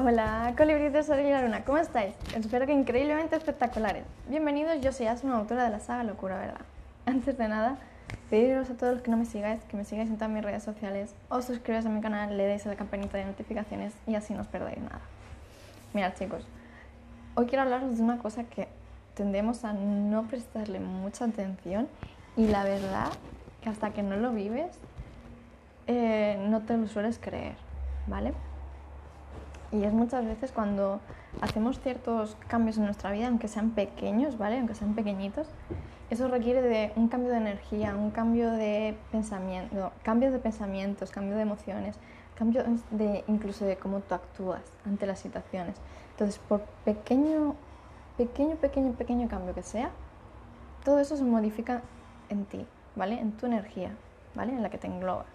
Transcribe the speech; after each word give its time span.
Hola, 0.00 0.54
colibritos 0.56 1.08
de 1.08 1.24
la 1.24 1.42
Luna, 1.42 1.64
¿cómo 1.64 1.76
estáis? 1.78 2.14
Espero 2.32 2.66
que 2.66 2.72
increíblemente 2.72 3.34
espectaculares. 3.34 4.04
Bienvenidos, 4.28 4.80
yo 4.80 4.92
soy 4.92 5.08
Asma, 5.08 5.36
autora 5.36 5.64
de 5.64 5.70
la 5.70 5.80
saga 5.80 6.04
Locura, 6.04 6.38
¿verdad? 6.38 6.60
Antes 7.06 7.36
de 7.36 7.48
nada, 7.48 7.78
pediros 8.30 8.70
a 8.70 8.74
todos 8.74 8.92
los 8.94 9.02
que 9.02 9.10
no 9.10 9.16
me 9.16 9.24
sigáis, 9.24 9.60
que 9.64 9.76
me 9.76 9.84
sigáis 9.84 10.08
en 10.08 10.14
todas 10.14 10.30
mis 10.30 10.44
redes 10.44 10.62
sociales, 10.62 11.12
os 11.28 11.46
suscribáis 11.46 11.84
a 11.84 11.88
mi 11.88 12.00
canal, 12.00 12.36
le 12.36 12.44
deis 12.44 12.64
a 12.64 12.68
la 12.68 12.76
campanita 12.76 13.18
de 13.18 13.24
notificaciones 13.24 13.92
y 14.06 14.14
así 14.14 14.34
no 14.34 14.42
os 14.42 14.46
perdáis 14.46 14.78
nada. 14.78 15.00
Mirad 15.94 16.14
chicos, 16.14 16.46
hoy 17.34 17.46
quiero 17.46 17.64
hablaros 17.64 17.96
de 17.96 18.02
una 18.04 18.18
cosa 18.18 18.44
que 18.44 18.68
tendemos 19.14 19.64
a 19.64 19.72
no 19.72 20.28
prestarle 20.28 20.78
mucha 20.78 21.24
atención 21.24 21.88
y 22.36 22.46
la 22.46 22.62
verdad 22.62 23.08
que 23.62 23.68
hasta 23.68 23.90
que 23.90 24.04
no 24.04 24.16
lo 24.16 24.30
vives 24.30 24.78
eh, 25.88 26.38
no 26.48 26.60
te 26.60 26.76
lo 26.76 26.86
sueles 26.86 27.18
creer, 27.18 27.56
¿vale? 28.06 28.32
Y 29.70 29.84
es 29.84 29.92
muchas 29.92 30.24
veces 30.24 30.50
cuando 30.50 31.00
hacemos 31.42 31.80
ciertos 31.80 32.36
cambios 32.46 32.78
en 32.78 32.84
nuestra 32.84 33.10
vida, 33.12 33.28
aunque 33.28 33.48
sean 33.48 33.70
pequeños, 33.70 34.38
¿vale? 34.38 34.58
Aunque 34.58 34.74
sean 34.74 34.94
pequeñitos, 34.94 35.46
eso 36.10 36.28
requiere 36.28 36.62
de 36.62 36.92
un 36.96 37.08
cambio 37.08 37.30
de 37.30 37.36
energía, 37.36 37.94
un 37.94 38.10
cambio 38.10 38.50
de 38.50 38.96
pensamiento, 39.12 39.92
cambios 40.02 40.32
de 40.32 40.38
pensamientos, 40.38 41.10
cambio 41.10 41.36
de 41.36 41.42
emociones, 41.42 41.98
cambio 42.34 42.64
de 42.90 43.24
incluso 43.28 43.66
de 43.66 43.76
cómo 43.76 44.00
tú 44.00 44.14
actúas 44.14 44.62
ante 44.86 45.06
las 45.06 45.18
situaciones. 45.18 45.76
Entonces, 46.12 46.40
por 46.48 46.62
pequeño, 46.86 47.54
pequeño, 48.16 48.56
pequeño, 48.56 48.92
pequeño 48.92 49.28
cambio 49.28 49.54
que 49.54 49.62
sea, 49.62 49.90
todo 50.82 50.98
eso 50.98 51.14
se 51.16 51.24
modifica 51.24 51.82
en 52.30 52.46
ti, 52.46 52.64
¿vale? 52.96 53.20
En 53.20 53.32
tu 53.32 53.44
energía, 53.44 53.90
¿vale? 54.34 54.52
En 54.52 54.62
la 54.62 54.70
que 54.70 54.78
te 54.78 54.86
engloba, 54.86 55.26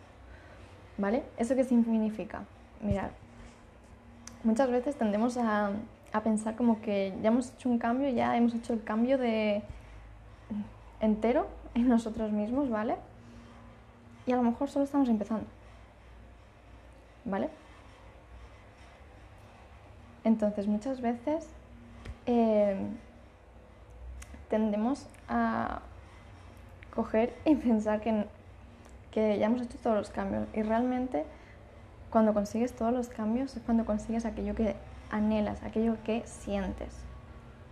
¿vale? 0.97 1.23
¿Eso 1.37 1.55
qué 1.55 1.65
significa? 1.65 2.45
Mirad, 2.81 3.11
muchas 4.43 4.69
veces 4.69 4.95
tendemos 4.95 5.37
a, 5.37 5.71
pensar 6.23 6.55
como 6.55 6.79
que 6.81 7.13
ya 7.23 7.29
hemos 7.29 7.51
hecho 7.53 7.69
un 7.69 7.79
cambio, 7.79 8.07
ya 8.09 8.37
hemos 8.37 8.53
hecho 8.53 8.73
el 8.73 8.83
cambio 8.83 9.17
de 9.17 9.63
entero 10.99 11.47
en 11.73 11.87
nosotros 11.87 12.31
mismos, 12.31 12.69
¿vale? 12.69 12.97
Y 14.27 14.31
a 14.31 14.35
lo 14.35 14.43
mejor 14.43 14.69
solo 14.69 14.85
estamos 14.85 15.09
empezando, 15.09 15.45
¿vale? 17.25 17.49
Entonces 20.23 20.67
muchas 20.67 21.01
veces 21.01 21.49
eh, 22.27 22.77
tendemos 24.49 25.07
a 25.27 25.81
coger 26.93 27.33
y 27.43 27.55
pensar 27.55 28.01
que, 28.01 28.25
que 29.09 29.39
ya 29.39 29.47
hemos 29.47 29.63
hecho 29.63 29.79
todos 29.79 29.97
los 29.97 30.09
cambios 30.11 30.47
y 30.53 30.61
realmente 30.61 31.25
cuando 32.13 32.35
consigues 32.35 32.73
todos 32.73 32.93
los 32.93 33.07
cambios 33.07 33.57
es 33.57 33.63
cuando 33.63 33.85
consigues 33.85 34.23
aquello 34.25 34.53
que 34.53 34.75
anhelas, 35.09 35.63
aquello 35.63 35.97
que 36.03 36.21
sientes. 36.27 36.95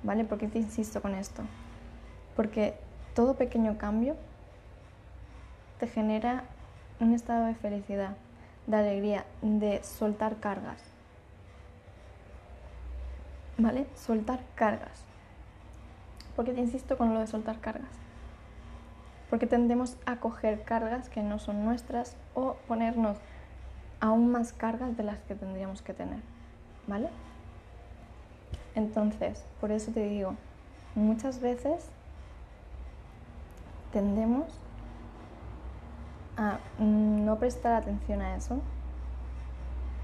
¿Vale? 0.01 0.25
¿Por 0.25 0.39
qué 0.39 0.47
te 0.47 0.57
insisto 0.57 0.99
con 0.99 1.13
esto? 1.13 1.43
Porque 2.35 2.73
todo 3.13 3.35
pequeño 3.35 3.77
cambio 3.77 4.15
te 5.79 5.85
genera 5.85 6.45
un 6.99 7.13
estado 7.13 7.45
de 7.45 7.53
felicidad, 7.53 8.15
de 8.65 8.77
alegría, 8.77 9.25
de 9.43 9.83
soltar 9.83 10.37
cargas. 10.37 10.81
¿Vale? 13.59 13.85
Soltar 13.93 14.39
cargas. 14.55 15.03
¿Por 16.35 16.45
qué 16.45 16.53
te 16.53 16.61
insisto 16.61 16.97
con 16.97 17.13
lo 17.13 17.19
de 17.19 17.27
soltar 17.27 17.59
cargas? 17.59 17.91
Porque 19.29 19.45
tendemos 19.45 19.97
a 20.07 20.15
coger 20.15 20.63
cargas 20.63 21.09
que 21.09 21.21
no 21.21 21.37
son 21.37 21.63
nuestras 21.63 22.17
o 22.33 22.55
ponernos 22.67 23.19
aún 24.01 24.31
más 24.31 24.51
cargas 24.51 24.97
de 24.97 25.03
las 25.03 25.19
que 25.19 25.35
tendríamos 25.35 25.81
que 25.81 25.93
tener, 25.93 26.19
¿vale? 26.87 27.09
Entonces, 28.75 29.45
por 29.61 29.71
eso 29.71 29.91
te 29.91 30.03
digo, 30.07 30.35
muchas 30.95 31.39
veces 31.39 31.89
tendemos 33.93 34.47
a 36.35 36.57
no 36.79 37.37
prestar 37.37 37.73
atención 37.73 38.21
a 38.21 38.35
eso, 38.35 38.59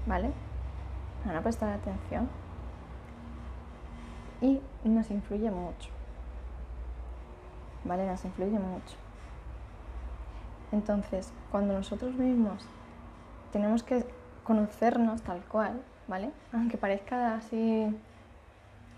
¿vale? 0.06 0.30
A 1.28 1.32
no 1.32 1.42
prestar 1.42 1.70
atención 1.70 2.28
y 4.40 4.60
nos 4.84 5.10
influye 5.10 5.50
mucho, 5.50 5.90
¿vale? 7.84 8.06
Nos 8.06 8.24
influye 8.24 8.58
mucho. 8.58 8.96
Entonces, 10.70 11.32
cuando 11.50 11.74
nosotros 11.74 12.14
mismos 12.14 12.64
tenemos 13.52 13.82
que 13.82 14.04
conocernos 14.44 15.22
tal 15.22 15.40
cual, 15.44 15.82
¿vale? 16.06 16.30
Aunque 16.52 16.76
parezca 16.78 17.34
así 17.34 17.94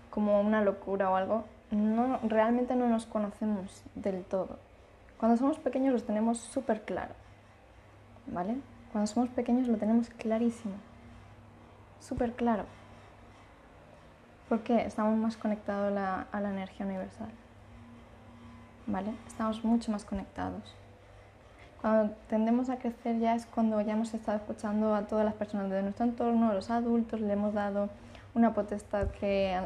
como 0.09 0.41
una 0.41 0.61
locura 0.61 1.09
o 1.09 1.15
algo, 1.15 1.45
no, 1.71 2.19
realmente 2.23 2.75
no 2.75 2.87
nos 2.87 3.05
conocemos 3.05 3.83
del 3.95 4.23
todo. 4.23 4.59
Cuando 5.17 5.37
somos 5.37 5.59
pequeños 5.59 5.93
lo 5.93 6.01
tenemos 6.01 6.39
súper 6.39 6.83
claro, 6.83 7.13
¿vale? 8.27 8.57
Cuando 8.91 9.07
somos 9.07 9.29
pequeños 9.29 9.67
lo 9.67 9.77
tenemos 9.77 10.09
clarísimo, 10.09 10.75
súper 11.99 12.33
claro. 12.33 12.65
Porque 14.49 14.85
estamos 14.85 15.17
más 15.17 15.37
conectados 15.37 15.97
a 15.97 16.41
la 16.41 16.49
energía 16.49 16.85
universal, 16.85 17.29
¿vale? 18.85 19.13
Estamos 19.25 19.63
mucho 19.63 19.91
más 19.91 20.03
conectados. 20.03 20.75
Cuando 21.81 22.13
tendemos 22.29 22.69
a 22.69 22.77
crecer 22.77 23.17
ya 23.17 23.33
es 23.33 23.47
cuando 23.47 23.81
ya 23.81 23.93
hemos 23.93 24.13
estado 24.13 24.37
escuchando 24.37 24.93
a 24.93 25.07
todas 25.07 25.25
las 25.25 25.33
personas 25.33 25.71
de 25.71 25.81
nuestro 25.81 26.05
entorno, 26.05 26.51
a 26.51 26.53
los 26.53 26.69
adultos, 26.69 27.19
le 27.21 27.33
hemos 27.33 27.55
dado 27.55 27.89
una 28.35 28.53
potestad 28.53 29.07
que 29.07 29.59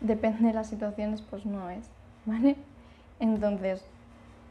depende 0.00 0.48
de 0.48 0.54
las 0.54 0.68
situaciones, 0.68 1.20
pues 1.20 1.44
no 1.44 1.68
es, 1.68 1.90
¿vale? 2.26 2.56
Entonces, 3.18 3.84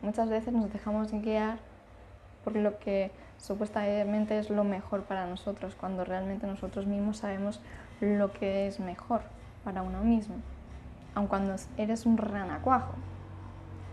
muchas 0.03 0.29
veces 0.29 0.53
nos 0.53 0.71
dejamos 0.71 1.11
guiar 1.11 1.57
por 2.43 2.55
lo 2.55 2.77
que 2.77 3.11
supuestamente 3.37 4.37
es 4.37 4.51
lo 4.51 4.63
mejor 4.63 5.03
para 5.03 5.25
nosotros, 5.25 5.75
cuando 5.75 6.05
realmente 6.05 6.45
nosotros 6.45 6.85
mismos 6.85 7.17
sabemos 7.17 7.59
lo 8.01 8.31
que 8.31 8.67
es 8.67 8.79
mejor 8.79 9.21
para 9.63 9.81
uno 9.81 10.03
mismo, 10.03 10.35
aun 11.15 11.27
cuando 11.27 11.55
eres 11.77 12.05
un 12.05 12.17
ranacuajo, 12.17 12.93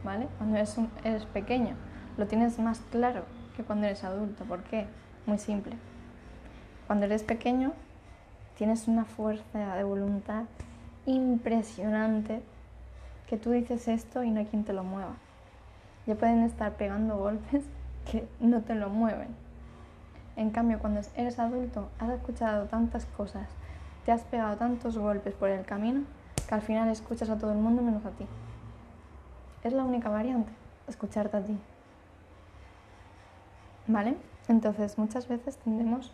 ¿vale? 0.06 0.28
Cuando 0.38 0.56
eres, 0.56 0.74
eres 1.04 1.26
pequeño, 1.26 1.74
lo 2.16 2.26
tienes 2.26 2.58
más 2.58 2.80
claro 2.90 3.24
que 3.56 3.64
cuando 3.64 3.86
eres 3.86 4.04
adulto. 4.04 4.44
¿Por 4.44 4.62
qué? 4.62 4.86
Muy 5.26 5.38
simple. 5.38 5.74
Cuando 6.86 7.04
eres 7.04 7.24
pequeño, 7.24 7.72
tienes 8.56 8.88
una 8.88 9.04
fuerza 9.04 9.74
de 9.74 9.84
voluntad 9.84 10.44
impresionante 11.04 12.40
que 13.28 13.36
tú 13.36 13.50
dices 13.50 13.88
esto 13.88 14.22
y 14.22 14.30
no 14.30 14.40
hay 14.40 14.46
quien 14.46 14.64
te 14.64 14.72
lo 14.72 14.84
mueva. 14.84 15.16
Ya 16.06 16.14
pueden 16.14 16.44
estar 16.44 16.72
pegando 16.76 17.18
golpes 17.18 17.64
que 18.10 18.26
no 18.40 18.62
te 18.62 18.76
lo 18.76 18.88
mueven. 18.88 19.28
En 20.36 20.50
cambio, 20.50 20.78
cuando 20.78 21.00
eres 21.16 21.38
adulto, 21.38 21.88
has 21.98 22.10
escuchado 22.10 22.66
tantas 22.66 23.06
cosas, 23.06 23.48
te 24.04 24.12
has 24.12 24.22
pegado 24.22 24.56
tantos 24.56 24.96
golpes 24.96 25.34
por 25.34 25.48
el 25.48 25.64
camino, 25.64 26.02
que 26.48 26.54
al 26.54 26.62
final 26.62 26.88
escuchas 26.90 27.28
a 27.30 27.38
todo 27.38 27.50
el 27.52 27.58
mundo 27.58 27.82
menos 27.82 28.04
a 28.04 28.10
ti. 28.10 28.26
Es 29.66 29.72
la 29.72 29.82
única 29.82 30.08
variante, 30.08 30.52
escucharte 30.86 31.36
a 31.36 31.42
ti. 31.42 31.58
¿Vale? 33.88 34.16
Entonces 34.46 34.96
muchas 34.96 35.26
veces 35.26 35.56
tendemos 35.56 36.12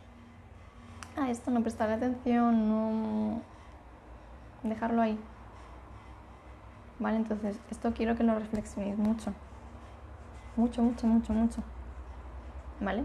a 1.19 1.31
esto, 1.31 1.51
no 1.51 1.61
prestar 1.61 1.91
atención, 1.91 2.67
no 2.71 3.43
dejarlo 4.63 5.03
ahí. 5.03 5.21
¿Vale? 6.99 7.19
Entonces 7.19 7.61
esto 7.71 7.93
quiero 7.93 8.17
que 8.17 8.23
lo 8.23 8.39
reflexionéis 8.39 8.97
mucho. 8.97 9.35
Mucho, 10.57 10.81
mucho, 10.81 11.07
mucho, 11.07 11.35
mucho. 11.35 11.63
¿Vale? 12.81 13.05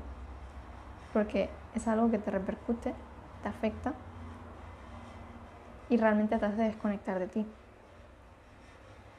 Porque 1.12 1.50
es 1.76 1.90
algo 1.90 2.10
que 2.10 2.20
te 2.20 2.32
repercute, 2.32 2.94
te 3.44 3.50
afecta 3.50 3.94
y 5.90 5.98
realmente 5.98 6.38
te 6.38 6.46
hace 6.46 6.62
desconectar 6.62 7.20
de 7.20 7.28
ti. 7.28 7.46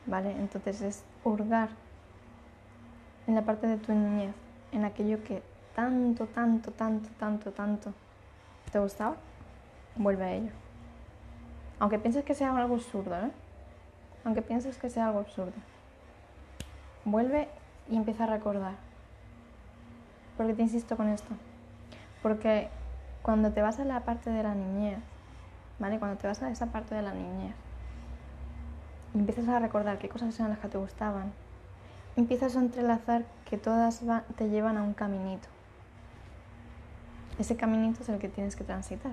¿Vale? 0.08 0.32
Entonces 0.32 0.81
es 0.81 1.05
hurgar 1.25 1.69
en 3.26 3.34
la 3.34 3.43
parte 3.43 3.66
de 3.66 3.76
tu 3.76 3.93
niñez, 3.93 4.34
en 4.72 4.84
aquello 4.84 5.22
que 5.22 5.43
tanto, 5.75 6.26
tanto, 6.26 6.72
tanto, 6.72 7.08
tanto, 7.19 7.52
tanto 7.52 7.93
te 8.72 8.78
gustaba, 8.78 9.16
vuelve 9.96 10.25
a 10.25 10.32
ello. 10.32 10.50
Aunque 11.78 11.99
pienses 11.99 12.25
que 12.25 12.34
sea 12.34 12.56
algo 12.56 12.75
absurdo, 12.75 13.14
¿eh? 13.14 13.31
Aunque 14.25 14.43
pienses 14.43 14.76
que 14.78 14.90
sea 14.90 15.06
algo 15.06 15.20
absurdo. 15.20 15.52
Vuelve 17.04 17.49
y 17.88 17.96
empieza 17.96 18.25
a 18.25 18.26
recordar. 18.26 18.75
Porque 20.37 20.54
te 20.54 20.62
insisto 20.62 20.96
con 20.96 21.08
esto. 21.08 21.34
Porque 22.22 22.69
cuando 23.22 23.52
te 23.52 23.62
vas 23.62 23.78
a 23.78 23.84
la 23.84 24.00
parte 24.00 24.31
de 24.31 24.43
la 24.43 24.54
niñez, 24.54 24.99
¿vale? 25.78 25.99
Cuando 25.99 26.19
te 26.19 26.26
vas 26.26 26.43
a 26.43 26.50
esa 26.50 26.66
parte 26.66 26.94
de 26.94 27.02
la 27.02 27.14
niñez, 27.14 27.54
empiezas 29.20 29.49
a 29.49 29.59
recordar 29.59 29.99
qué 29.99 30.09
cosas 30.09 30.38
eran 30.38 30.50
las 30.50 30.59
que 30.61 30.69
te 30.69 30.79
gustaban, 30.79 31.32
empiezas 32.17 32.56
a 32.56 32.61
entrelazar 32.61 33.25
que 33.49 33.59
todas 33.59 34.03
te 34.37 34.49
llevan 34.49 34.76
a 34.76 34.82
un 34.82 34.94
caminito. 34.94 35.49
ese 37.38 37.56
caminito 37.56 38.03
es 38.03 38.09
el 38.09 38.19
que 38.19 38.29
tienes 38.29 38.56
que 38.56 38.65
transitar. 38.65 39.12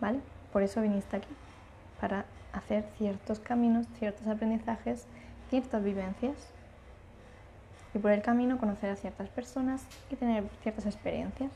¿Vale? 0.00 0.20
Por 0.52 0.62
eso 0.62 0.82
viniste 0.82 1.16
aquí, 1.16 1.34
para 2.00 2.26
hacer 2.52 2.84
ciertos 2.98 3.40
caminos, 3.40 3.86
ciertos 3.98 4.26
aprendizajes, 4.26 5.06
ciertas 5.48 5.82
vivencias. 5.82 6.36
Y 7.94 7.98
por 7.98 8.10
el 8.10 8.22
camino 8.22 8.58
conocer 8.58 8.90
a 8.90 8.96
ciertas 8.96 9.28
personas 9.30 9.86
y 10.10 10.16
tener 10.16 10.44
ciertas 10.62 10.84
experiencias. 10.84 11.52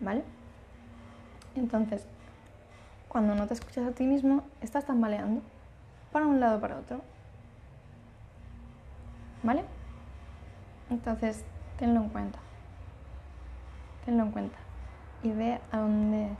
¿Vale? 0.00 0.22
Entonces, 1.56 2.06
cuando 3.14 3.36
no 3.36 3.46
te 3.46 3.54
escuchas 3.54 3.86
a 3.86 3.92
ti 3.92 4.02
mismo, 4.02 4.42
estás 4.60 4.86
tambaleando 4.86 5.40
para 6.10 6.26
un 6.26 6.40
lado 6.40 6.60
para 6.60 6.78
otro. 6.78 7.00
¿Vale? 9.44 9.62
Entonces, 10.90 11.44
tenlo 11.78 12.00
en 12.00 12.08
cuenta. 12.08 12.40
Tenlo 14.04 14.24
en 14.24 14.32
cuenta. 14.32 14.58
Y 15.22 15.30
ve 15.30 15.60
a 15.70 15.78
donde 15.78 16.30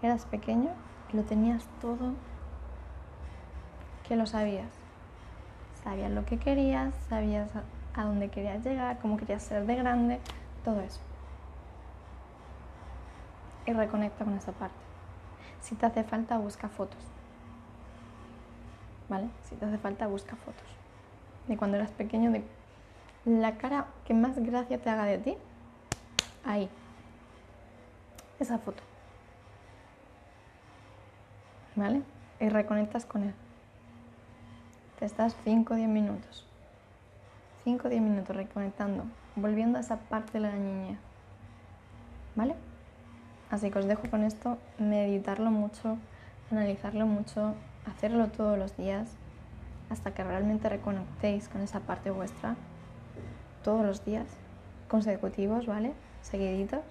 eras 0.00 0.24
pequeño 0.24 0.70
y 1.12 1.18
lo 1.18 1.22
tenías 1.24 1.68
todo, 1.82 2.14
que 4.08 4.16
lo 4.16 4.24
sabías. 4.24 4.72
Sabías 5.84 6.10
lo 6.10 6.24
que 6.24 6.38
querías, 6.38 6.94
sabías 7.10 7.50
a 7.92 8.04
dónde 8.04 8.30
querías 8.30 8.64
llegar, 8.64 9.00
cómo 9.00 9.18
querías 9.18 9.42
ser 9.42 9.66
de 9.66 9.76
grande, 9.76 10.20
todo 10.64 10.80
eso. 10.80 11.00
Y 13.66 13.74
reconecta 13.74 14.24
con 14.24 14.32
esa 14.32 14.52
parte. 14.52 14.86
Si 15.60 15.74
te 15.74 15.86
hace 15.86 16.04
falta, 16.04 16.38
busca 16.38 16.68
fotos. 16.68 16.98
¿Vale? 19.08 19.28
Si 19.48 19.54
te 19.56 19.64
hace 19.64 19.78
falta, 19.78 20.06
busca 20.06 20.36
fotos. 20.36 20.66
De 21.48 21.56
cuando 21.56 21.76
eras 21.76 21.90
pequeño, 21.90 22.30
de 22.30 22.44
la 23.24 23.56
cara 23.56 23.86
que 24.04 24.14
más 24.14 24.38
gracia 24.38 24.78
te 24.78 24.90
haga 24.90 25.04
de 25.04 25.18
ti. 25.18 25.36
Ahí. 26.44 26.68
Esa 28.38 28.58
foto. 28.58 28.82
¿Vale? 31.74 32.02
Y 32.40 32.48
reconectas 32.48 33.04
con 33.04 33.24
él. 33.24 33.34
Te 34.98 35.04
estás 35.04 35.36
5 35.44 35.74
o 35.74 35.76
10 35.76 35.88
minutos. 35.88 36.46
5 37.64 37.86
o 37.86 37.90
10 37.90 38.00
minutos 38.00 38.34
reconectando, 38.34 39.04
volviendo 39.34 39.76
a 39.76 39.80
esa 39.80 39.96
parte 39.96 40.34
de 40.34 40.40
la 40.40 40.52
niña. 40.52 40.98
¿Vale? 42.34 42.54
Así 43.50 43.70
que 43.70 43.78
os 43.78 43.86
dejo 43.86 44.10
con 44.10 44.24
esto, 44.24 44.58
meditarlo 44.78 45.50
mucho, 45.50 45.98
analizarlo 46.50 47.06
mucho, 47.06 47.54
hacerlo 47.86 48.28
todos 48.28 48.58
los 48.58 48.76
días, 48.76 49.08
hasta 49.90 50.12
que 50.12 50.24
realmente 50.24 50.68
reconectéis 50.68 51.48
con 51.48 51.60
esa 51.60 51.80
parte 51.80 52.10
vuestra, 52.10 52.56
todos 53.62 53.86
los 53.86 54.04
días, 54.04 54.26
consecutivos, 54.88 55.66
¿vale? 55.66 55.92
Seguiditos, 56.22 56.82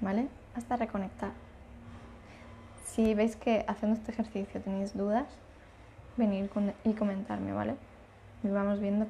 ¿vale? 0.00 0.28
Hasta 0.54 0.76
reconectar. 0.76 1.32
Si 2.84 3.14
veis 3.14 3.34
que 3.34 3.64
haciendo 3.66 3.98
este 3.98 4.12
ejercicio 4.12 4.60
tenéis 4.60 4.96
dudas, 4.96 5.26
venir 6.16 6.48
y 6.84 6.92
comentarme, 6.92 7.52
¿vale? 7.52 7.74
Y 8.44 8.48
vamos 8.48 8.78
viendo 8.78 9.06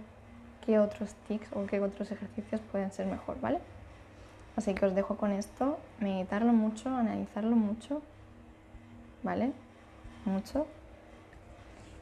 qué 0.64 0.78
otros 0.78 1.14
tics 1.28 1.48
o 1.52 1.66
qué 1.66 1.80
otros 1.80 2.10
ejercicios 2.10 2.62
pueden 2.72 2.90
ser 2.92 3.06
mejor, 3.06 3.38
¿vale? 3.40 3.60
Así 4.56 4.74
que 4.74 4.86
os 4.86 4.94
dejo 4.94 5.16
con 5.16 5.32
esto, 5.32 5.78
meditarlo 6.00 6.52
mucho, 6.52 6.88
analizarlo 6.88 7.56
mucho, 7.56 8.02
¿vale? 9.22 9.52
Mucho. 10.24 10.66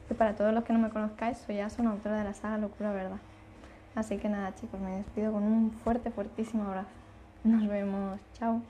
Y 0.09 0.13
para 0.13 0.35
todos 0.35 0.53
los 0.53 0.63
que 0.63 0.73
no 0.73 0.79
me 0.79 0.89
conozcáis, 0.89 1.37
soy 1.39 1.55
ya 1.55 1.67
una 1.79 1.91
autora 1.91 2.19
de 2.19 2.25
la 2.25 2.33
saga 2.33 2.57
Locura 2.57 2.91
Verdad. 2.91 3.19
Así 3.95 4.17
que 4.17 4.29
nada 4.29 4.53
chicos, 4.55 4.79
me 4.79 4.97
despido 4.97 5.31
con 5.31 5.43
un 5.43 5.71
fuerte, 5.71 6.11
fuertísimo 6.11 6.63
abrazo. 6.63 6.89
Nos 7.43 7.67
vemos, 7.67 8.19
chao. 8.33 8.61